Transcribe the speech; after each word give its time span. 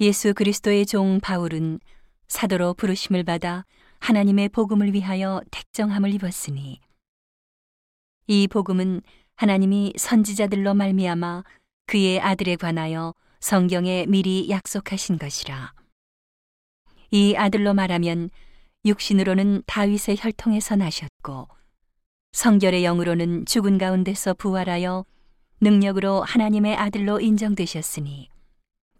예수 0.00 0.34
그리스도의 0.34 0.86
종 0.86 1.20
바울은 1.20 1.78
사도로 2.26 2.74
부르심을 2.74 3.22
받아 3.22 3.64
하나님의 4.00 4.48
복음을 4.48 4.92
위하여 4.92 5.40
택정함을 5.52 6.12
입었으니 6.14 6.80
이 8.26 8.48
복음은 8.48 9.02
하나님이 9.36 9.92
선지자들로 9.96 10.74
말미암아 10.74 11.44
그의 11.86 12.20
아들에 12.20 12.56
관하여 12.56 13.14
성경에 13.40 14.06
미리 14.06 14.48
약속하신 14.48 15.18
것이라. 15.18 15.74
이 17.10 17.36
아들로 17.36 17.74
말하면 17.74 18.30
육신으로는 18.84 19.62
다윗의 19.66 20.16
혈통에서 20.18 20.76
나셨고 20.76 21.48
성결의 22.32 22.82
영으로는 22.84 23.46
죽은 23.46 23.78
가운데서 23.78 24.34
부활하여 24.34 25.04
능력으로 25.60 26.22
하나님의 26.22 26.74
아들로 26.76 27.20
인정되셨으니 27.20 28.33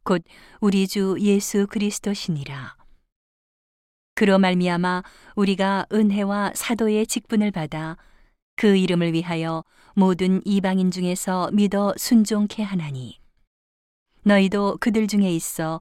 곧 0.05 0.23
우리 0.61 0.87
주 0.87 1.17
예수 1.19 1.67
그리스도시니라. 1.67 2.77
그로 4.15 4.39
말미암아 4.39 5.03
우리가 5.35 5.87
은혜와 5.91 6.53
사도의 6.55 7.07
직분을 7.07 7.51
받아 7.51 7.97
그 8.55 8.77
이름을 8.77 9.13
위하여 9.15 9.65
모든 9.95 10.41
이방인 10.45 10.91
중에서 10.91 11.51
믿어 11.53 11.95
순종케 11.97 12.63
하나니 12.63 13.19
너희도 14.23 14.77
그들 14.79 15.09
중에 15.09 15.31
있어 15.35 15.81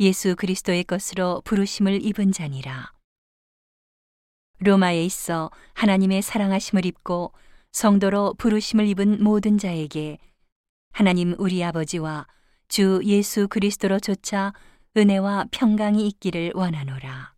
예수 0.00 0.34
그리스도의 0.34 0.84
것으로 0.84 1.40
부르심을 1.44 2.04
입은 2.04 2.32
자니라. 2.32 2.92
로마에 4.58 5.04
있어 5.04 5.50
하나님의 5.74 6.22
사랑하심을 6.22 6.84
입고 6.84 7.32
성도로 7.72 8.34
부르심을 8.34 8.88
입은 8.88 9.22
모든 9.22 9.58
자에게 9.58 10.18
하나님 10.92 11.34
우리 11.38 11.62
아버지와 11.62 12.26
주 12.70 13.00
예수 13.02 13.48
그리스도로조차 13.48 14.52
은혜와 14.96 15.46
평강이 15.50 16.06
있기를 16.06 16.52
원하노라. 16.54 17.34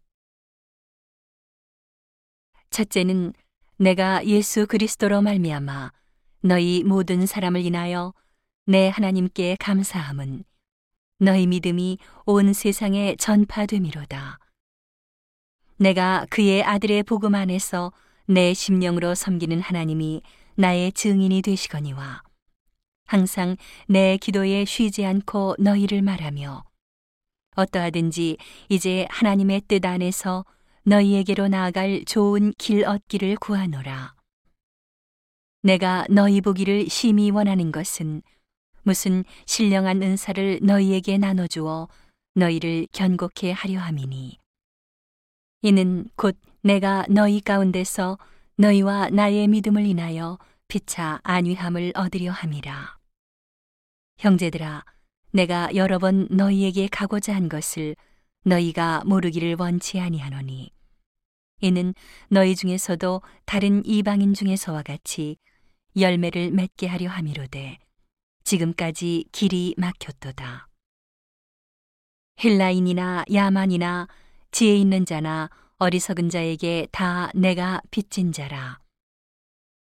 첫째는 2.68 3.32
내가 3.78 4.26
예수 4.26 4.66
그리스도로 4.66 5.22
말미암아 5.22 5.90
너희 6.42 6.84
모든 6.84 7.24
사람을 7.24 7.64
인하여 7.64 8.12
내 8.66 8.90
하나님께 8.90 9.56
감사함은 9.58 10.44
너희 11.18 11.46
믿음이 11.46 11.96
온 12.26 12.52
세상에 12.52 13.16
전파됨이로다. 13.16 14.38
내가 15.78 16.26
그의 16.28 16.62
아들의 16.62 17.04
복음 17.04 17.34
안에서 17.34 17.90
내 18.26 18.52
심령으로 18.52 19.14
섬기는 19.14 19.62
하나님이 19.62 20.20
나의 20.56 20.92
증인이 20.92 21.40
되시거니와 21.40 22.22
항상 23.12 23.58
내 23.88 24.16
기도에 24.16 24.64
쉬지 24.64 25.04
않고 25.04 25.56
너희를 25.58 26.00
말하며 26.00 26.64
어떠하든지 27.56 28.38
이제 28.70 29.06
하나님의 29.10 29.64
뜻 29.68 29.84
안에서 29.84 30.46
너희에게로 30.84 31.48
나아갈 31.48 32.06
좋은 32.06 32.54
길 32.56 32.86
얻기를 32.86 33.36
구하노라. 33.36 34.14
내가 35.60 36.06
너희 36.08 36.40
보기를 36.40 36.88
심히 36.88 37.30
원하는 37.30 37.70
것은 37.70 38.22
무슨 38.82 39.24
신령한 39.44 40.02
은사를 40.02 40.60
너희에게 40.62 41.18
나눠주어 41.18 41.88
너희를 42.34 42.86
견고케 42.92 43.52
하려 43.52 43.78
함이니 43.78 44.38
이는 45.60 46.08
곧 46.16 46.34
내가 46.62 47.04
너희 47.10 47.42
가운데서 47.42 48.16
너희와 48.56 49.10
나의 49.10 49.48
믿음을 49.48 49.84
인하여 49.84 50.38
피차 50.68 51.20
안위함을 51.24 51.92
얻으려 51.94 52.32
함이라. 52.32 53.01
형제들아, 54.22 54.84
내가 55.32 55.74
여러 55.74 55.98
번 55.98 56.28
너희에게 56.30 56.86
가고자 56.86 57.34
한 57.34 57.48
것을 57.48 57.96
너희가 58.44 59.02
모르기를 59.04 59.56
원치 59.58 59.98
아니하노니 59.98 60.70
이는 61.60 61.92
너희 62.28 62.54
중에서도 62.54 63.20
다른 63.46 63.84
이방인 63.84 64.32
중에서와 64.32 64.82
같이 64.82 65.38
열매를 65.96 66.52
맺게 66.52 66.86
하려 66.86 67.10
함이로되 67.10 67.78
지금까지 68.44 69.24
길이 69.32 69.74
막혔도다. 69.76 70.68
헬라인이나 72.44 73.24
야만이나 73.32 74.06
지혜 74.52 74.76
있는 74.76 75.04
자나 75.04 75.50
어리석은 75.78 76.30
자에게 76.30 76.86
다 76.92 77.28
내가 77.34 77.80
빚진 77.90 78.30
자라. 78.30 78.78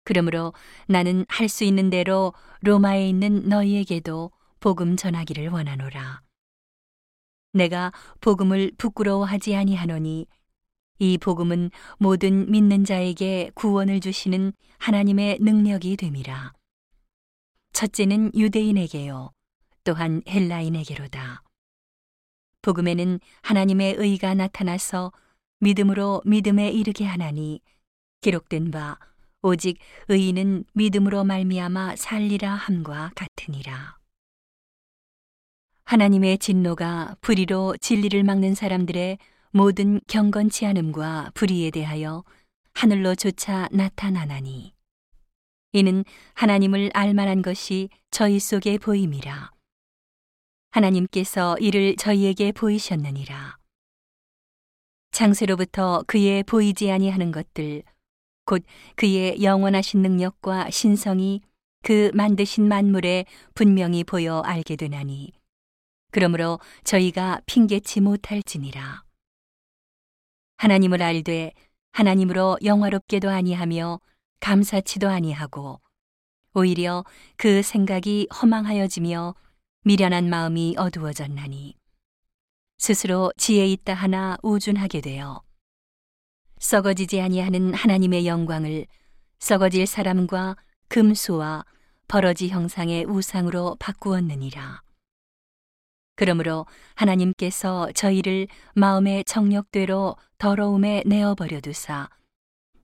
그러므로 0.03 0.51
나는 0.87 1.25
할 1.29 1.47
수 1.47 1.63
있는 1.63 1.91
대로 1.91 2.33
로마에 2.61 3.07
있는 3.07 3.47
너희에게도 3.47 4.31
복음 4.61 4.95
전하기를 4.95 5.49
원하노라. 5.49 6.21
내가 7.53 7.91
복음을 8.21 8.71
부끄러워하지 8.77 9.55
아니하노니 9.55 10.27
이 10.99 11.17
복음은 11.17 11.71
모든 11.97 12.49
믿는 12.49 12.85
자에게 12.85 13.51
구원을 13.55 13.99
주시는 13.99 14.53
하나님의 14.77 15.39
능력이 15.41 15.97
됨이라. 15.97 16.53
첫째는 17.73 18.31
유대인에게요, 18.35 19.31
또한 19.83 20.21
헬라인에게로다. 20.29 21.41
복음에는 22.61 23.19
하나님의 23.41 23.95
의가 23.97 24.35
나타나서 24.35 25.11
믿음으로 25.59 26.21
믿음에 26.23 26.69
이르게 26.69 27.03
하나니 27.05 27.61
기록된 28.21 28.69
바 28.69 28.99
오직 29.41 29.79
의인은 30.07 30.65
믿음으로 30.73 31.23
말미암아 31.23 31.95
살리라 31.95 32.53
함과 32.53 33.11
같으니라. 33.15 34.00
하나님의 35.91 36.37
진노가 36.37 37.17
불의로 37.19 37.75
진리를 37.75 38.23
막는 38.23 38.55
사람들의 38.55 39.17
모든 39.51 39.99
경건치 40.07 40.65
않음과 40.65 41.31
불의에 41.33 41.69
대하여 41.69 42.23
하늘로조차 42.73 43.67
나타나나니 43.73 44.73
이는 45.73 46.05
하나님을 46.35 46.91
알만한 46.93 47.41
것이 47.41 47.89
저희 48.09 48.39
속에 48.39 48.77
보임이라. 48.77 49.51
하나님께서 50.69 51.57
이를 51.57 51.97
저희에게 51.97 52.53
보이셨느니라. 52.53 53.57
장세로부터 55.11 56.05
그의 56.07 56.43
보이지 56.43 56.89
아니하는 56.89 57.33
것들, 57.33 57.83
곧 58.45 58.63
그의 58.95 59.43
영원하신 59.43 60.01
능력과 60.01 60.69
신성이 60.69 61.41
그 61.83 62.11
만드신 62.13 62.65
만물에 62.65 63.25
분명히 63.53 64.05
보여 64.05 64.39
알게 64.39 64.77
되나니, 64.77 65.33
그러므로 66.11 66.59
저희가 66.83 67.41
핑계치 67.45 68.01
못할지니라. 68.01 69.03
하나님을 70.57 71.01
알되 71.01 71.53
하나님으로 71.93 72.57
영화롭게도 72.63 73.29
아니하며 73.29 73.99
감사치도 74.39 75.09
아니하고, 75.09 75.81
오히려 76.53 77.05
그 77.37 77.61
생각이 77.61 78.27
허망하여지며 78.41 79.35
미련한 79.83 80.29
마음이 80.29 80.75
어두워졌나니 80.77 81.75
스스로 82.77 83.31
지혜 83.37 83.67
있다 83.67 83.93
하나 83.93 84.37
우준하게 84.43 85.01
되어 85.01 85.41
썩어지지 86.59 87.21
아니하는 87.21 87.73
하나님의 87.73 88.27
영광을 88.27 88.85
썩어질 89.39 89.87
사람과 89.87 90.55
금수와 90.89 91.65
버러지 92.07 92.49
형상의 92.49 93.05
우상으로 93.05 93.77
바꾸었느니라. 93.79 94.83
그러므로 96.21 96.67
하나님께서 96.93 97.91
저희를 97.93 98.47
마음의 98.75 99.23
정력대로 99.23 100.15
더러움에 100.37 101.01
내어 101.07 101.33
버려 101.33 101.59
두사 101.59 102.09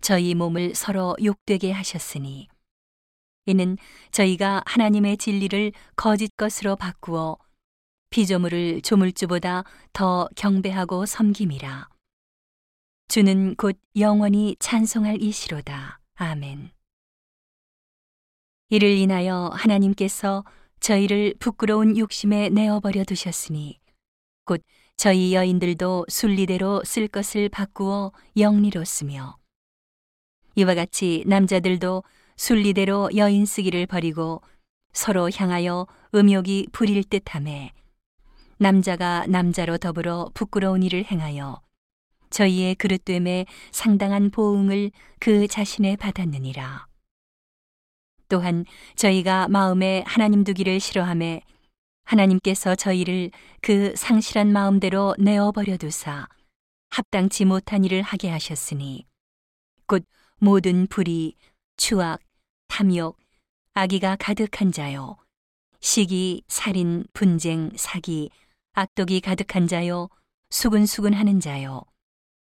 저희 0.02 0.34
몸을 0.34 0.74
서로 0.74 1.16
욕되게 1.24 1.72
하셨으니 1.72 2.48
이는 3.46 3.78
저희가 4.10 4.64
하나님의 4.66 5.18
진리를 5.18 5.72
거짓 5.96 6.36
것으로 6.36 6.76
바꾸어 6.78 7.38
피조물을 8.10 8.82
조물주보다 8.82 9.66
더 9.94 10.28
경배하고 10.36 11.06
섬김이라. 11.06 11.90
주는 13.08 13.54
곧 13.56 13.80
영원히 14.00 14.56
찬송할 14.58 15.22
이시로다. 15.22 16.00
아멘. 16.16 16.72
이를 18.70 18.90
인하여 18.98 19.52
하나님께서 19.54 20.44
저희를 20.80 21.36
부끄러운 21.40 21.98
욕심에 21.98 22.50
내어버려 22.50 23.04
두셨으니 23.04 23.80
곧 24.46 24.62
저희 24.96 25.34
여인들도 25.34 26.06
순리대로 26.10 26.84
쓸 26.86 27.08
것을 27.08 27.50
바꾸어 27.50 28.12
영리로 28.38 28.84
쓰며 28.86 29.38
이와 30.56 30.74
같이 30.76 31.24
남자들도 31.28 32.04
순리대로 32.36 33.10
여인 33.16 33.46
쓰기를 33.46 33.86
버리고 33.86 34.42
서로 34.94 35.30
향하여 35.30 35.86
음욕이 36.16 36.68
부릴 36.72 37.04
듯함에 37.04 37.74
남자가 38.58 39.28
남자로 39.28 39.78
더불어 39.78 40.32
부끄러운 40.34 40.82
일을 40.82 41.06
행하여 41.06 41.62
저희의 42.30 42.76
그릇됨에 42.76 43.46
상당한 43.72 44.32
보응을 44.32 44.92
그 45.20 45.48
자신에 45.48 45.96
받았느니라. 45.96 46.88
또한 48.30 48.66
저희가 48.96 49.48
마음에 49.48 50.04
하나님 50.06 50.44
두기를 50.44 50.80
싫어함에 50.80 51.42
하나님께서 52.04 52.76
저희를 52.76 53.32
그 53.62 53.94
상실한 53.96 54.52
마음대로 54.52 55.16
내어버려 55.20 55.78
두사 55.78 56.28
합당치 56.90 57.46
못한 57.46 57.84
일을 57.84 58.02
하게 58.02 58.30
하셨으니 58.30 59.06
곧 59.86 60.06
모든 60.38 60.88
불의, 60.88 61.34
추악, 61.76 62.22
탐욕, 62.68 63.18
악의가 63.74 64.16
가득한 64.18 64.72
자요. 64.72 65.18
시기, 65.80 66.44
살인, 66.48 67.06
분쟁, 67.14 67.72
사기, 67.76 68.30
악독이 68.74 69.22
가득한 69.22 69.68
자요. 69.68 70.10
수근수근 70.50 71.14
하는 71.14 71.40
자요. 71.40 71.82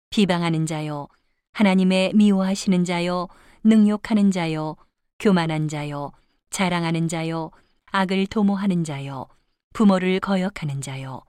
비방하는 0.09 0.65
자요. 0.65 1.07
하나님의 1.53 2.13
미워하시는 2.13 2.83
자요. 2.85 3.27
능욕하는 3.63 4.31
자요 4.31 4.75
교만한 5.23 5.69
자요 5.69 6.11
자랑하는 6.49 7.07
자요 7.07 7.49
악을 7.93 8.27
도모하는 8.27 8.83
자요 8.83 9.27
부모를 9.71 10.19
거역하는 10.19 10.81
자요 10.81 11.21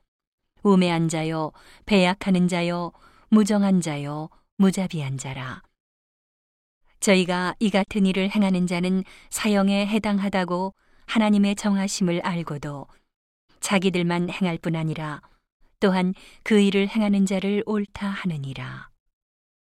우매한 0.64 1.08
자요 1.08 1.52
배약하는 1.86 2.48
자요 2.48 2.90
무정한 3.28 3.80
자요 3.80 4.30
무자비한 4.56 5.16
자라 5.16 5.62
저희가 6.98 7.54
이 7.60 7.70
같은 7.70 8.04
일을 8.04 8.30
행하는 8.30 8.66
자는 8.66 9.04
사형에 9.30 9.86
해당하다고 9.86 10.74
하나님의 11.06 11.54
정하심을 11.54 12.20
알고도 12.24 12.88
자기들만 13.60 14.28
행할 14.28 14.58
뿐 14.58 14.74
아니라 14.74 15.22
또한 15.78 16.14
그 16.42 16.58
일을 16.58 16.88
행하는 16.88 17.26
자를 17.26 17.62
옳다 17.64 18.08
하느니라. 18.08 18.93